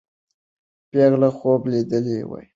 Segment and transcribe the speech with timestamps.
[0.89, 2.47] پېغله خوب لیدلی وایي.